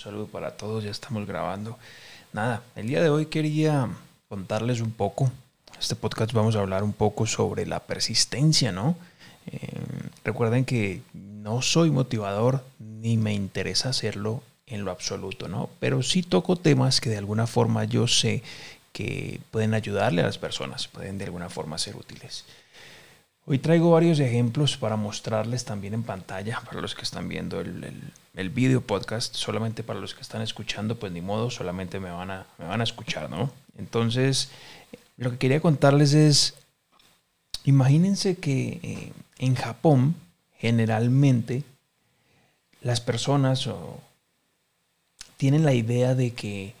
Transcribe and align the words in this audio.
saludo 0.00 0.26
para 0.26 0.56
todos, 0.56 0.82
ya 0.82 0.90
estamos 0.90 1.26
grabando. 1.26 1.78
Nada, 2.32 2.62
el 2.74 2.86
día 2.86 3.02
de 3.02 3.10
hoy 3.10 3.26
quería 3.26 3.88
contarles 4.28 4.80
un 4.80 4.92
poco. 4.92 5.30
Este 5.78 5.94
podcast 5.94 6.32
vamos 6.32 6.56
a 6.56 6.60
hablar 6.60 6.82
un 6.82 6.94
poco 6.94 7.26
sobre 7.26 7.66
la 7.66 7.80
persistencia, 7.80 8.72
¿no? 8.72 8.96
Eh, 9.46 9.58
recuerden 10.24 10.64
que 10.64 11.02
no 11.12 11.60
soy 11.60 11.90
motivador 11.90 12.64
ni 12.78 13.18
me 13.18 13.34
interesa 13.34 13.90
hacerlo 13.90 14.42
en 14.66 14.84
lo 14.84 14.90
absoluto, 14.90 15.48
¿no? 15.48 15.68
Pero 15.80 16.02
sí 16.02 16.22
toco 16.22 16.56
temas 16.56 17.00
que 17.00 17.10
de 17.10 17.18
alguna 17.18 17.46
forma 17.46 17.84
yo 17.84 18.06
sé 18.06 18.42
que 18.92 19.40
pueden 19.50 19.74
ayudarle 19.74 20.22
a 20.22 20.26
las 20.26 20.38
personas, 20.38 20.88
pueden 20.88 21.18
de 21.18 21.26
alguna 21.26 21.50
forma 21.50 21.76
ser 21.76 21.96
útiles. 21.96 22.46
Hoy 23.46 23.58
traigo 23.58 23.90
varios 23.90 24.20
ejemplos 24.20 24.76
para 24.76 24.96
mostrarles 24.96 25.64
también 25.64 25.94
en 25.94 26.02
pantalla, 26.02 26.60
para 26.60 26.80
los 26.80 26.94
que 26.94 27.02
están 27.02 27.28
viendo 27.28 27.60
el, 27.60 28.12
el, 28.34 28.50
video 28.50 28.80
podcast, 28.80 29.34
solamente 29.34 29.82
para 29.82 29.98
los 29.98 30.14
que 30.14 30.20
están 30.20 30.42
escuchando, 30.42 30.96
pues 30.96 31.10
ni 31.12 31.20
modo, 31.20 31.50
solamente 31.50 31.98
me 31.98 32.10
van 32.10 32.30
a, 32.30 32.46
me 32.58 32.66
van 32.66 32.80
a 32.80 32.84
escuchar, 32.84 33.30
¿no? 33.30 33.50
Entonces, 33.78 34.50
lo 35.16 35.30
que 35.30 35.38
quería 35.38 35.60
contarles 35.60 36.14
es, 36.14 36.54
imagínense 37.64 38.36
que 38.36 38.78
eh, 38.82 39.12
en 39.38 39.54
Japón, 39.54 40.14
generalmente, 40.58 41.64
las 42.82 43.00
personas 43.00 43.68
tienen 45.38 45.64
la 45.64 45.72
idea 45.72 46.14
de 46.14 46.32
que 46.32 46.74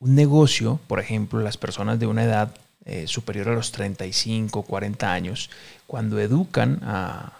un 0.00 0.16
negocio, 0.16 0.80
por 0.88 0.98
ejemplo, 0.98 1.40
las 1.40 1.56
personas 1.56 2.00
de 2.00 2.08
una 2.08 2.24
edad 2.24 2.54
eh, 2.84 3.06
superior 3.06 3.48
a 3.48 3.54
los 3.54 3.72
35, 3.72 4.62
40 4.62 5.12
años, 5.12 5.50
cuando 5.86 6.18
educan 6.18 6.80
a, 6.82 7.32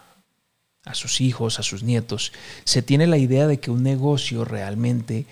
a 0.85 0.95
sus 0.95 1.21
hijos, 1.21 1.59
a 1.59 1.63
sus 1.63 1.83
nietos, 1.83 2.33
se 2.65 2.83
tiene 2.83 3.07
la 3.07 3.19
idea 3.19 3.47
de 3.47 3.61
que 3.61 3.71
un 3.71 3.83
negocio 3.83 4.45
realmente 4.45 5.27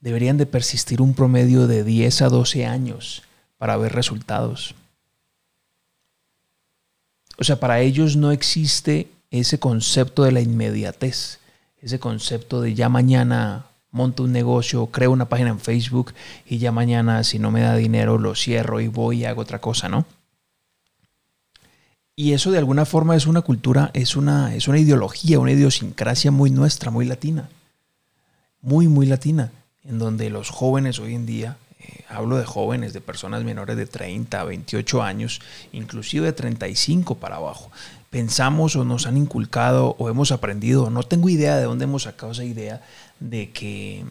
deberían 0.00 0.36
de 0.36 0.46
persistir 0.46 1.00
un 1.02 1.14
promedio 1.14 1.66
de 1.66 1.84
10 1.84 2.22
a 2.22 2.28
12 2.28 2.66
años 2.66 3.22
para 3.58 3.76
ver 3.76 3.92
resultados. 3.92 4.74
O 7.38 7.44
sea, 7.44 7.60
para 7.60 7.80
ellos 7.80 8.16
no 8.16 8.32
existe 8.32 9.08
ese 9.30 9.58
concepto 9.58 10.24
de 10.24 10.32
la 10.32 10.40
inmediatez, 10.40 11.40
ese 11.80 11.98
concepto 11.98 12.60
de 12.60 12.74
ya 12.74 12.88
mañana 12.88 13.66
monto 13.96 14.22
un 14.22 14.32
negocio, 14.32 14.86
creo 14.86 15.10
una 15.10 15.28
página 15.28 15.50
en 15.50 15.58
Facebook 15.58 16.12
y 16.44 16.58
ya 16.58 16.70
mañana 16.70 17.24
si 17.24 17.38
no 17.38 17.50
me 17.50 17.62
da 17.62 17.74
dinero 17.74 18.18
lo 18.18 18.34
cierro 18.34 18.80
y 18.80 18.88
voy 18.88 19.22
y 19.22 19.24
hago 19.24 19.40
otra 19.40 19.58
cosa, 19.58 19.88
¿no? 19.88 20.04
Y 22.14 22.32
eso 22.32 22.50
de 22.50 22.58
alguna 22.58 22.84
forma 22.86 23.16
es 23.16 23.26
una 23.26 23.42
cultura, 23.42 23.90
es 23.92 24.16
una, 24.16 24.54
es 24.54 24.68
una 24.68 24.78
ideología, 24.78 25.38
una 25.38 25.52
idiosincrasia 25.52 26.30
muy 26.30 26.50
nuestra, 26.50 26.90
muy 26.90 27.04
latina. 27.04 27.50
Muy, 28.62 28.88
muy 28.88 29.04
latina. 29.04 29.52
En 29.84 29.98
donde 29.98 30.30
los 30.30 30.48
jóvenes 30.48 30.98
hoy 30.98 31.14
en 31.14 31.26
día, 31.26 31.58
eh, 31.78 32.04
hablo 32.08 32.38
de 32.38 32.46
jóvenes, 32.46 32.94
de 32.94 33.02
personas 33.02 33.44
menores 33.44 33.76
de 33.76 33.86
30, 33.86 34.44
28 34.44 35.02
años, 35.02 35.40
inclusive 35.72 36.24
de 36.24 36.32
35 36.32 37.16
para 37.16 37.36
abajo, 37.36 37.70
pensamos 38.08 38.76
o 38.76 38.84
nos 38.84 39.06
han 39.06 39.18
inculcado 39.18 39.94
o 39.98 40.08
hemos 40.08 40.32
aprendido, 40.32 40.88
no 40.88 41.02
tengo 41.02 41.28
idea 41.28 41.56
de 41.56 41.64
dónde 41.64 41.84
hemos 41.84 42.04
sacado 42.04 42.32
esa 42.32 42.44
idea 42.44 42.82
de 43.20 43.50
que 43.50 44.04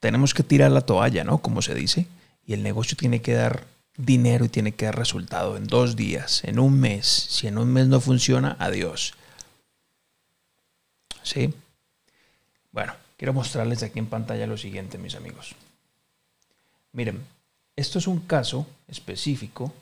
tenemos 0.00 0.34
que 0.34 0.42
tirar 0.42 0.70
la 0.70 0.82
toalla, 0.82 1.24
¿no? 1.24 1.38
Como 1.38 1.62
se 1.62 1.74
dice, 1.74 2.06
y 2.46 2.52
el 2.52 2.62
negocio 2.62 2.96
tiene 2.96 3.22
que 3.22 3.34
dar 3.34 3.64
dinero 3.96 4.44
y 4.44 4.48
tiene 4.48 4.72
que 4.72 4.86
dar 4.86 4.98
resultado 4.98 5.56
en 5.56 5.66
dos 5.66 5.96
días, 5.96 6.44
en 6.44 6.58
un 6.58 6.78
mes. 6.78 7.06
Si 7.06 7.46
en 7.46 7.58
un 7.58 7.72
mes 7.72 7.86
no 7.86 8.00
funciona, 8.00 8.56
adiós. 8.58 9.14
¿Sí? 11.22 11.54
Bueno, 12.72 12.92
quiero 13.16 13.32
mostrarles 13.32 13.82
aquí 13.82 13.98
en 13.98 14.06
pantalla 14.06 14.46
lo 14.46 14.58
siguiente, 14.58 14.98
mis 14.98 15.14
amigos. 15.14 15.54
Miren, 16.92 17.24
esto 17.76 17.98
es 17.98 18.06
un 18.06 18.20
caso 18.20 18.66
específico. 18.88 19.72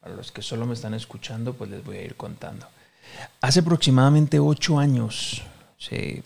Para 0.00 0.16
los 0.16 0.32
que 0.32 0.42
solo 0.42 0.66
me 0.66 0.74
están 0.74 0.94
escuchando, 0.94 1.54
pues 1.54 1.70
les 1.70 1.84
voy 1.84 1.98
a 1.98 2.02
ir 2.02 2.16
contando. 2.16 2.66
Hace 3.40 3.60
aproximadamente 3.60 4.38
ocho 4.38 4.78
años, 4.78 5.42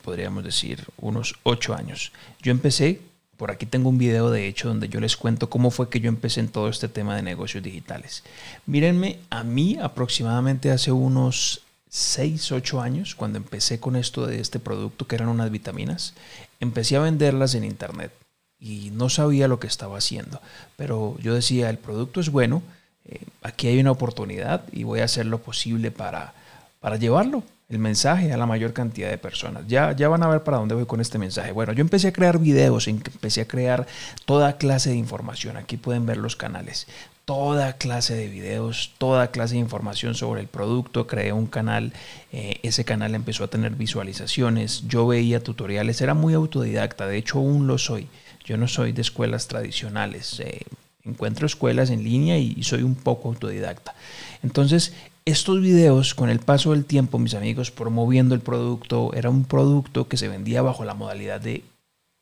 podríamos 0.02 0.44
decir, 0.44 0.84
unos 0.98 1.34
ocho 1.42 1.74
años, 1.74 2.12
yo 2.42 2.50
empecé, 2.52 3.00
por 3.36 3.50
aquí 3.50 3.66
tengo 3.66 3.88
un 3.88 3.98
video 3.98 4.30
de 4.30 4.46
hecho 4.46 4.68
donde 4.68 4.88
yo 4.88 5.00
les 5.00 5.16
cuento 5.16 5.50
cómo 5.50 5.70
fue 5.70 5.88
que 5.88 6.00
yo 6.00 6.08
empecé 6.08 6.40
en 6.40 6.48
todo 6.48 6.68
este 6.68 6.88
tema 6.88 7.16
de 7.16 7.22
negocios 7.22 7.62
digitales. 7.62 8.22
Mírenme, 8.66 9.18
a 9.30 9.44
mí 9.44 9.78
aproximadamente 9.80 10.70
hace 10.70 10.92
unos 10.92 11.62
seis, 11.88 12.52
ocho 12.52 12.80
años, 12.80 13.14
cuando 13.14 13.38
empecé 13.38 13.80
con 13.80 13.96
esto 13.96 14.26
de 14.26 14.40
este 14.40 14.58
producto, 14.58 15.06
que 15.06 15.16
eran 15.16 15.28
unas 15.28 15.50
vitaminas, 15.50 16.14
empecé 16.60 16.96
a 16.96 17.00
venderlas 17.00 17.54
en 17.54 17.64
internet 17.64 18.12
y 18.58 18.90
no 18.90 19.08
sabía 19.08 19.48
lo 19.48 19.60
que 19.60 19.66
estaba 19.66 19.98
haciendo, 19.98 20.40
pero 20.76 21.16
yo 21.20 21.34
decía, 21.34 21.70
el 21.70 21.78
producto 21.78 22.20
es 22.20 22.30
bueno, 22.30 22.62
eh, 23.04 23.20
aquí 23.42 23.68
hay 23.68 23.78
una 23.78 23.92
oportunidad 23.92 24.64
y 24.72 24.84
voy 24.84 25.00
a 25.00 25.04
hacer 25.04 25.26
lo 25.26 25.38
posible 25.38 25.90
para 25.90 26.34
para 26.80 26.96
llevarlo, 26.96 27.42
el 27.68 27.78
mensaje 27.80 28.32
a 28.32 28.36
la 28.36 28.46
mayor 28.46 28.72
cantidad 28.72 29.10
de 29.10 29.18
personas. 29.18 29.64
Ya, 29.66 29.92
ya 29.92 30.08
van 30.08 30.22
a 30.22 30.28
ver 30.28 30.44
para 30.44 30.58
dónde 30.58 30.74
voy 30.74 30.86
con 30.86 31.00
este 31.00 31.18
mensaje. 31.18 31.50
Bueno, 31.52 31.72
yo 31.72 31.80
empecé 31.80 32.08
a 32.08 32.12
crear 32.12 32.38
videos, 32.38 32.86
empecé 32.86 33.40
a 33.40 33.48
crear 33.48 33.86
toda 34.24 34.56
clase 34.56 34.90
de 34.90 34.96
información. 34.96 35.56
Aquí 35.56 35.76
pueden 35.76 36.06
ver 36.06 36.18
los 36.18 36.36
canales. 36.36 36.86
Toda 37.24 37.72
clase 37.72 38.14
de 38.14 38.28
videos, 38.28 38.92
toda 38.98 39.32
clase 39.32 39.54
de 39.54 39.60
información 39.60 40.14
sobre 40.14 40.42
el 40.42 40.46
producto. 40.46 41.08
Creé 41.08 41.32
un 41.32 41.48
canal, 41.48 41.92
eh, 42.30 42.60
ese 42.62 42.84
canal 42.84 43.16
empezó 43.16 43.42
a 43.42 43.48
tener 43.48 43.72
visualizaciones. 43.72 44.84
Yo 44.86 45.08
veía 45.08 45.42
tutoriales, 45.42 46.00
era 46.00 46.14
muy 46.14 46.34
autodidacta, 46.34 47.08
de 47.08 47.16
hecho 47.16 47.38
aún 47.38 47.66
lo 47.66 47.78
soy. 47.78 48.06
Yo 48.44 48.56
no 48.56 48.68
soy 48.68 48.92
de 48.92 49.02
escuelas 49.02 49.48
tradicionales. 49.48 50.38
Eh, 50.38 50.60
encuentro 51.02 51.46
escuelas 51.46 51.90
en 51.90 52.04
línea 52.04 52.38
y 52.38 52.62
soy 52.62 52.84
un 52.84 52.94
poco 52.94 53.28
autodidacta. 53.28 53.96
Entonces, 54.44 54.92
estos 55.26 55.60
videos, 55.60 56.14
con 56.14 56.30
el 56.30 56.38
paso 56.38 56.70
del 56.70 56.84
tiempo, 56.84 57.18
mis 57.18 57.34
amigos, 57.34 57.72
promoviendo 57.72 58.34
el 58.34 58.40
producto, 58.40 59.12
era 59.12 59.28
un 59.28 59.44
producto 59.44 60.06
que 60.06 60.16
se 60.16 60.28
vendía 60.28 60.62
bajo 60.62 60.84
la 60.84 60.94
modalidad 60.94 61.40
de 61.40 61.64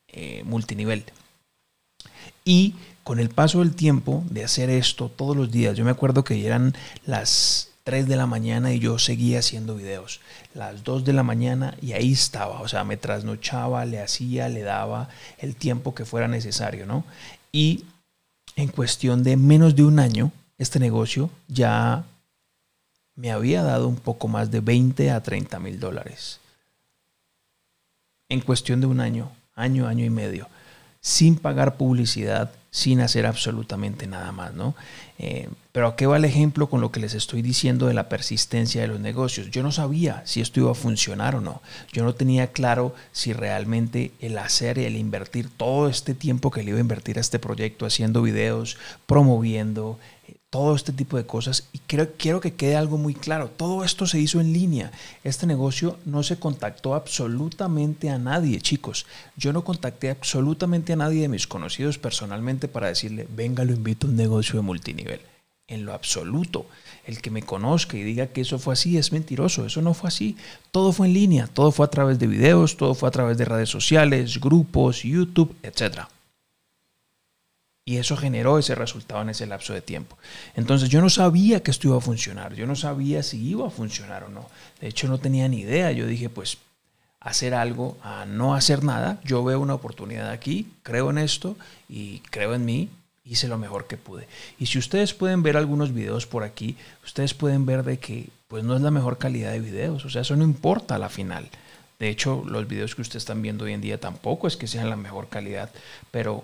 eh, 0.07 0.43
multinivel. 0.43 1.05
Y 2.43 2.73
con 3.03 3.19
el 3.19 3.29
paso 3.29 3.59
del 3.59 3.75
tiempo 3.75 4.23
de 4.31 4.43
hacer 4.43 4.71
esto 4.71 5.09
todos 5.09 5.37
los 5.37 5.51
días, 5.51 5.77
yo 5.77 5.85
me 5.85 5.91
acuerdo 5.91 6.23
que 6.23 6.43
eran 6.47 6.73
las 7.05 7.69
3 7.83 8.07
de 8.07 8.15
la 8.15 8.25
mañana 8.25 8.73
y 8.73 8.79
yo 8.79 8.97
seguía 8.97 9.37
haciendo 9.37 9.75
videos. 9.75 10.19
Las 10.55 10.83
2 10.83 11.05
de 11.05 11.13
la 11.13 11.21
mañana 11.21 11.77
y 11.83 11.93
ahí 11.93 12.13
estaba, 12.13 12.61
o 12.61 12.67
sea, 12.67 12.83
me 12.83 12.97
trasnochaba, 12.97 13.85
le 13.85 14.01
hacía, 14.01 14.49
le 14.49 14.63
daba 14.63 15.09
el 15.37 15.55
tiempo 15.55 15.93
que 15.93 16.05
fuera 16.05 16.27
necesario, 16.27 16.87
¿no? 16.87 17.03
Y 17.51 17.83
en 18.55 18.69
cuestión 18.69 19.21
de 19.21 19.37
menos 19.37 19.75
de 19.75 19.83
un 19.83 19.99
año, 19.99 20.31
este 20.57 20.79
negocio 20.79 21.29
ya 21.47 22.05
me 23.15 23.31
había 23.31 23.63
dado 23.63 23.87
un 23.87 23.95
poco 23.95 24.27
más 24.27 24.51
de 24.51 24.59
20 24.59 25.11
a 25.11 25.23
30 25.23 25.59
mil 25.59 25.79
dólares. 25.79 26.39
En 28.29 28.41
cuestión 28.41 28.81
de 28.81 28.87
un 28.87 28.99
año, 28.99 29.31
año, 29.55 29.87
año 29.87 30.03
y 30.03 30.09
medio, 30.09 30.47
sin 30.99 31.37
pagar 31.37 31.77
publicidad, 31.77 32.51
sin 32.71 32.99
hacer 32.99 33.25
absolutamente 33.25 34.07
nada 34.07 34.31
más, 34.31 34.53
¿no? 34.53 34.75
Eh, 35.17 35.47
pero 35.71 35.87
¿a 35.87 35.95
qué 35.95 36.07
va 36.07 36.17
el 36.17 36.25
ejemplo 36.25 36.67
con 36.67 36.81
lo 36.81 36.91
que 36.91 36.99
les 36.99 37.13
estoy 37.13 37.41
diciendo 37.41 37.85
de 37.87 37.93
la 37.93 38.09
persistencia 38.09 38.81
de 38.81 38.87
los 38.87 38.99
negocios? 38.99 39.51
Yo 39.51 39.61
no 39.63 39.71
sabía 39.71 40.23
si 40.25 40.41
esto 40.41 40.59
iba 40.59 40.71
a 40.71 40.75
funcionar 40.75 41.35
o 41.35 41.41
no. 41.41 41.61
Yo 41.93 42.03
no 42.03 42.15
tenía 42.15 42.47
claro 42.47 42.95
si 43.11 43.31
realmente 43.31 44.11
el 44.19 44.37
hacer 44.37 44.77
y 44.77 44.85
el 44.85 44.97
invertir 44.97 45.49
todo 45.49 45.87
este 45.87 46.15
tiempo 46.15 46.51
que 46.51 46.63
le 46.63 46.71
iba 46.71 46.79
a 46.79 46.81
invertir 46.81 47.17
a 47.17 47.21
este 47.21 47.39
proyecto, 47.39 47.85
haciendo 47.85 48.21
videos, 48.23 48.77
promoviendo, 49.05 49.99
todo 50.55 50.73
este 50.73 50.93
tipo 50.93 51.17
de 51.17 51.25
cosas. 51.25 51.67
Y 51.73 51.79
quiero, 51.79 52.07
quiero 52.17 52.39
que 52.39 52.53
quede 52.53 52.77
algo 52.77 52.97
muy 52.97 53.13
claro. 53.13 53.49
Todo 53.49 53.83
esto 53.83 54.07
se 54.07 54.21
hizo 54.21 54.39
en 54.39 54.53
línea. 54.53 54.89
Este 55.25 55.45
negocio 55.45 55.97
no 56.05 56.23
se 56.23 56.39
contactó 56.39 56.95
absolutamente 56.95 58.09
a 58.09 58.17
nadie, 58.17 58.61
chicos. 58.61 59.05
Yo 59.35 59.51
no 59.51 59.65
contacté 59.65 60.09
absolutamente 60.09 60.93
a 60.93 60.95
nadie 60.95 61.23
de 61.23 61.27
mis 61.27 61.45
conocidos 61.45 61.97
personalmente 61.97 62.69
para 62.69 62.87
decirle, 62.87 63.27
venga, 63.35 63.65
lo 63.65 63.73
invito 63.73 64.07
a 64.07 64.11
un 64.11 64.15
negocio 64.15 64.55
de 64.55 64.61
multinivel. 64.61 65.19
En 65.67 65.83
lo 65.83 65.93
absoluto. 65.93 66.67
El 67.05 67.21
que 67.21 67.31
me 67.31 67.43
conozca 67.43 67.97
y 67.97 68.03
diga 68.03 68.27
que 68.27 68.39
eso 68.39 68.57
fue 68.57 68.75
así 68.75 68.97
es 68.97 69.11
mentiroso. 69.11 69.65
Eso 69.65 69.81
no 69.81 69.93
fue 69.93 70.07
así. 70.07 70.37
Todo 70.71 70.93
fue 70.93 71.07
en 71.07 71.15
línea. 71.15 71.47
Todo 71.47 71.73
fue 71.73 71.85
a 71.85 71.89
través 71.89 72.17
de 72.17 72.27
videos, 72.27 72.77
todo 72.77 72.93
fue 72.93 73.09
a 73.09 73.11
través 73.11 73.37
de 73.37 73.43
redes 73.43 73.67
sociales, 73.67 74.39
grupos, 74.39 75.03
YouTube, 75.03 75.53
etcétera. 75.61 76.07
Y 77.87 77.97
eso 77.97 78.17
generó 78.17 78.57
ese 78.57 78.73
resultado 78.73 79.21
en 79.21 79.29
ese 79.29 79.45
lapso 79.45 79.71
de 79.71 79.81
tiempo. 79.81 80.17
Entonces 80.55 80.89
yo 80.89 81.01
no 81.01 81.09
sabía 81.09 81.61
que 81.61 81.69
esto 81.69 81.87
iba 81.87 81.97
a 81.97 82.01
funcionar, 82.01 82.55
yo 82.55 82.65
no 82.65 82.75
sabía 82.75 83.21
si 83.21 83.39
iba 83.47 83.67
a 83.67 83.69
funcionar 83.69 84.23
o 84.23 84.29
no. 84.29 84.49
De 84.81 84.87
hecho 84.87 85.07
no 85.07 85.19
tenía 85.19 85.47
ni 85.47 85.59
idea. 85.59 85.91
Yo 85.91 86.07
dije, 86.07 86.29
pues 86.29 86.57
hacer 87.19 87.53
algo 87.53 87.97
a 88.01 88.25
no 88.25 88.55
hacer 88.55 88.83
nada. 88.83 89.19
Yo 89.23 89.43
veo 89.43 89.59
una 89.59 89.75
oportunidad 89.75 90.31
aquí, 90.31 90.71
creo 90.81 91.11
en 91.11 91.19
esto 91.19 91.57
y 91.87 92.21
creo 92.31 92.55
en 92.55 92.65
mí. 92.65 92.89
Hice 93.23 93.47
lo 93.47 93.57
mejor 93.57 93.85
que 93.87 93.97
pude. 93.97 94.27
Y 94.59 94.67
si 94.67 94.77
ustedes 94.79 95.13
pueden 95.13 95.43
ver 95.43 95.55
algunos 95.55 95.93
videos 95.93 96.27
por 96.27 96.43
aquí, 96.43 96.77
ustedes 97.03 97.33
pueden 97.33 97.67
ver 97.67 97.83
de 97.83 97.99
que 97.99 98.29
pues 98.47 98.63
no 98.63 98.75
es 98.75 98.81
la 98.81 98.91
mejor 98.91 99.17
calidad 99.17 99.51
de 99.51 99.59
videos. 99.59 100.05
O 100.05 100.09
sea, 100.09 100.21
eso 100.21 100.35
no 100.35 100.43
importa 100.43 100.95
a 100.95 100.99
la 100.99 101.09
final. 101.09 101.49
De 101.99 102.09
hecho, 102.09 102.43
los 102.47 102.67
videos 102.67 102.95
que 102.95 103.01
ustedes 103.01 103.23
están 103.23 103.41
viendo 103.41 103.65
hoy 103.65 103.73
en 103.73 103.81
día 103.81 103.99
tampoco 103.99 104.47
es 104.47 104.57
que 104.57 104.67
sean 104.67 104.89
la 104.89 104.95
mejor 104.95 105.29
calidad, 105.29 105.71
pero, 106.11 106.43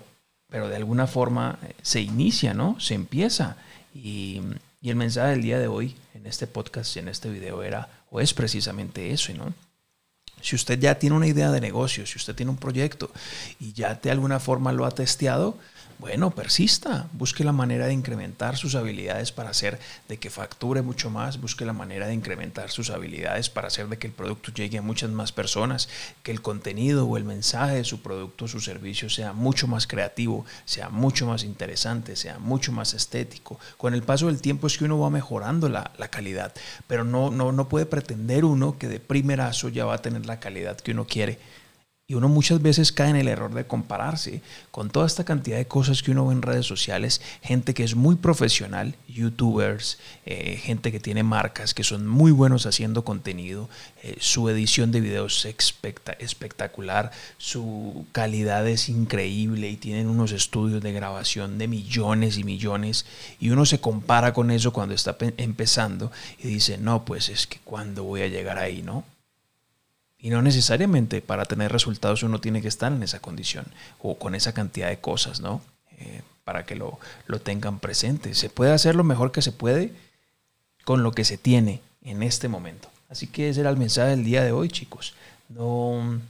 pero 0.52 0.68
de 0.68 0.76
alguna 0.76 1.08
forma 1.08 1.58
eh, 1.62 1.72
se 1.82 2.02
inicia, 2.02 2.54
¿no? 2.54 2.78
Se 2.78 2.94
empieza. 2.94 3.56
Y, 3.94 4.40
y 4.82 4.90
el 4.90 4.96
mensaje 4.96 5.30
del 5.30 5.42
día 5.42 5.58
de 5.58 5.66
hoy 5.66 5.96
en 6.14 6.26
este 6.26 6.46
podcast 6.46 6.94
y 6.94 7.00
en 7.00 7.08
este 7.08 7.30
video 7.30 7.62
era 7.62 7.88
o 8.10 8.20
es 8.20 8.34
precisamente 8.34 9.12
eso, 9.12 9.32
¿no? 9.32 9.52
Si 10.42 10.54
usted 10.54 10.78
ya 10.78 10.98
tiene 10.98 11.16
una 11.16 11.26
idea 11.26 11.50
de 11.50 11.60
negocio, 11.60 12.04
si 12.04 12.18
usted 12.18 12.34
tiene 12.34 12.50
un 12.50 12.58
proyecto 12.58 13.10
y 13.60 13.72
ya 13.72 13.94
de 13.94 14.10
alguna 14.10 14.40
forma 14.40 14.72
lo 14.72 14.84
ha 14.84 14.90
testeado, 14.90 15.56
bueno, 16.02 16.32
persista, 16.32 17.08
busque 17.12 17.44
la 17.44 17.52
manera 17.52 17.86
de 17.86 17.92
incrementar 17.92 18.56
sus 18.56 18.74
habilidades 18.74 19.30
para 19.30 19.50
hacer 19.50 19.78
de 20.08 20.16
que 20.16 20.30
facture 20.30 20.82
mucho 20.82 21.10
más, 21.10 21.40
busque 21.40 21.64
la 21.64 21.72
manera 21.72 22.08
de 22.08 22.14
incrementar 22.14 22.72
sus 22.72 22.90
habilidades 22.90 23.48
para 23.48 23.68
hacer 23.68 23.86
de 23.86 23.98
que 23.98 24.08
el 24.08 24.12
producto 24.12 24.50
llegue 24.50 24.78
a 24.78 24.82
muchas 24.82 25.10
más 25.10 25.30
personas, 25.30 25.88
que 26.24 26.32
el 26.32 26.42
contenido 26.42 27.06
o 27.06 27.16
el 27.16 27.22
mensaje 27.22 27.76
de 27.76 27.84
su 27.84 28.02
producto 28.02 28.46
o 28.46 28.48
su 28.48 28.58
servicio 28.58 29.08
sea 29.08 29.32
mucho 29.32 29.68
más 29.68 29.86
creativo, 29.86 30.44
sea 30.64 30.88
mucho 30.88 31.24
más 31.24 31.44
interesante, 31.44 32.16
sea 32.16 32.40
mucho 32.40 32.72
más 32.72 32.94
estético. 32.94 33.60
Con 33.76 33.94
el 33.94 34.02
paso 34.02 34.26
del 34.26 34.40
tiempo 34.40 34.66
es 34.66 34.78
que 34.78 34.86
uno 34.86 34.98
va 34.98 35.08
mejorando 35.08 35.68
la, 35.68 35.92
calidad, 36.10 36.52
pero 36.88 37.04
no, 37.04 37.30
no, 37.30 37.52
no 37.52 37.68
puede 37.68 37.86
pretender 37.86 38.44
uno 38.44 38.76
que 38.76 38.88
de 38.88 38.98
primerazo 38.98 39.68
ya 39.68 39.84
va 39.84 39.94
a 39.94 40.02
tener 40.02 40.26
la 40.26 40.40
calidad 40.40 40.80
que 40.80 40.90
uno 40.90 41.06
quiere 41.06 41.38
y 42.08 42.14
uno 42.14 42.28
muchas 42.28 42.60
veces 42.60 42.92
cae 42.92 43.10
en 43.10 43.16
el 43.16 43.28
error 43.28 43.54
de 43.54 43.66
compararse 43.66 44.42
con 44.70 44.90
toda 44.90 45.06
esta 45.06 45.24
cantidad 45.24 45.56
de 45.56 45.66
cosas 45.66 46.02
que 46.02 46.10
uno 46.10 46.26
ve 46.26 46.34
en 46.34 46.42
redes 46.42 46.66
sociales, 46.66 47.22
gente 47.42 47.74
que 47.74 47.84
es 47.84 47.94
muy 47.94 48.16
profesional, 48.16 48.96
youtubers, 49.08 49.98
eh, 50.26 50.56
gente 50.56 50.92
que 50.92 51.00
tiene 51.00 51.22
marcas, 51.22 51.74
que 51.74 51.84
son 51.84 52.06
muy 52.06 52.32
buenos 52.32 52.66
haciendo 52.66 53.04
contenido, 53.04 53.70
eh, 54.02 54.16
su 54.18 54.48
edición 54.48 54.90
de 54.90 55.00
videos 55.00 55.46
es 55.46 55.74
espectacular, 56.18 57.12
su 57.38 58.04
calidad 58.12 58.68
es 58.68 58.88
increíble 58.88 59.70
y 59.70 59.76
tienen 59.76 60.08
unos 60.08 60.32
estudios 60.32 60.82
de 60.82 60.92
grabación 60.92 61.56
de 61.56 61.68
millones 61.68 62.36
y 62.36 62.44
millones 62.44 63.06
y 63.40 63.50
uno 63.50 63.64
se 63.64 63.80
compara 63.80 64.34
con 64.34 64.50
eso 64.50 64.72
cuando 64.72 64.94
está 64.94 65.16
empezando 65.38 66.12
y 66.38 66.48
dice, 66.48 66.78
no, 66.78 67.04
pues 67.04 67.28
es 67.28 67.46
que 67.46 67.58
cuando 67.64 68.04
voy 68.04 68.22
a 68.22 68.28
llegar 68.28 68.58
ahí, 68.58 68.82
¿no? 68.82 69.04
Y 70.22 70.30
no 70.30 70.40
necesariamente 70.40 71.20
para 71.20 71.44
tener 71.44 71.72
resultados 71.72 72.22
uno 72.22 72.40
tiene 72.40 72.62
que 72.62 72.68
estar 72.68 72.92
en 72.92 73.02
esa 73.02 73.20
condición 73.20 73.66
o 74.00 74.16
con 74.16 74.34
esa 74.36 74.54
cantidad 74.54 74.88
de 74.88 75.00
cosas, 75.00 75.40
¿no? 75.40 75.60
Eh, 75.98 76.22
para 76.44 76.64
que 76.64 76.76
lo, 76.76 76.98
lo 77.26 77.40
tengan 77.40 77.80
presente. 77.80 78.34
Se 78.34 78.48
puede 78.48 78.72
hacer 78.72 78.94
lo 78.94 79.04
mejor 79.04 79.32
que 79.32 79.42
se 79.42 79.52
puede 79.52 79.92
con 80.84 81.02
lo 81.02 81.10
que 81.10 81.24
se 81.24 81.38
tiene 81.38 81.80
en 82.04 82.22
este 82.22 82.48
momento. 82.48 82.88
Así 83.10 83.26
que 83.26 83.48
ese 83.48 83.60
era 83.60 83.70
el 83.70 83.76
mensaje 83.76 84.10
del 84.10 84.24
día 84.24 84.42
de 84.42 84.52
hoy, 84.52 84.68
chicos. 84.68 85.14
No, 85.48 86.20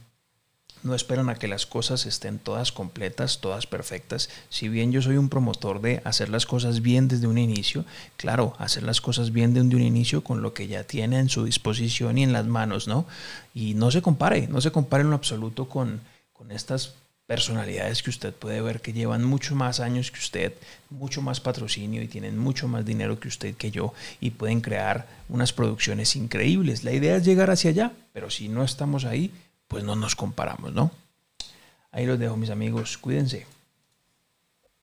no 0.83 0.95
esperan 0.95 1.29
a 1.29 1.35
que 1.35 1.47
las 1.47 1.65
cosas 1.65 2.05
estén 2.05 2.39
todas 2.39 2.71
completas, 2.71 3.39
todas 3.39 3.67
perfectas. 3.67 4.29
Si 4.49 4.69
bien 4.69 4.91
yo 4.91 5.01
soy 5.01 5.17
un 5.17 5.29
promotor 5.29 5.81
de 5.81 6.01
hacer 6.03 6.29
las 6.29 6.45
cosas 6.45 6.81
bien 6.81 7.07
desde 7.07 7.27
un 7.27 7.37
inicio, 7.37 7.85
claro, 8.17 8.55
hacer 8.59 8.83
las 8.83 9.01
cosas 9.01 9.31
bien 9.31 9.53
desde 9.53 9.75
un 9.75 9.81
inicio 9.81 10.23
con 10.23 10.41
lo 10.41 10.53
que 10.53 10.67
ya 10.67 10.83
tiene 10.83 11.19
en 11.19 11.29
su 11.29 11.45
disposición 11.45 12.17
y 12.17 12.23
en 12.23 12.33
las 12.33 12.45
manos, 12.45 12.87
¿no? 12.87 13.05
Y 13.53 13.73
no 13.73 13.91
se 13.91 14.01
compare, 14.01 14.47
no 14.47 14.61
se 14.61 14.71
compare 14.71 15.03
en 15.03 15.09
lo 15.09 15.15
absoluto 15.15 15.69
con, 15.69 16.01
con 16.33 16.51
estas 16.51 16.95
personalidades 17.25 18.03
que 18.03 18.09
usted 18.09 18.33
puede 18.33 18.61
ver 18.61 18.81
que 18.81 18.91
llevan 18.91 19.23
mucho 19.23 19.55
más 19.55 19.79
años 19.79 20.11
que 20.11 20.19
usted, 20.19 20.53
mucho 20.89 21.21
más 21.21 21.39
patrocinio 21.39 22.01
y 22.01 22.07
tienen 22.07 22.37
mucho 22.37 22.67
más 22.67 22.85
dinero 22.85 23.19
que 23.19 23.29
usted 23.29 23.55
que 23.55 23.71
yo 23.71 23.93
y 24.19 24.31
pueden 24.31 24.59
crear 24.59 25.07
unas 25.29 25.53
producciones 25.53 26.15
increíbles. 26.15 26.83
La 26.83 26.91
idea 26.91 27.15
es 27.15 27.23
llegar 27.23 27.49
hacia 27.49 27.69
allá, 27.69 27.91
pero 28.11 28.29
si 28.29 28.49
no 28.49 28.63
estamos 28.63 29.05
ahí, 29.05 29.31
pues 29.73 29.83
no 29.83 29.95
nos 29.95 30.15
comparamos, 30.15 30.71
¿no? 30.71 30.91
Ahí 31.91 32.05
los 32.05 32.19
dejo 32.19 32.37
mis 32.37 32.51
amigos, 32.51 32.95
cuídense. 32.99 33.47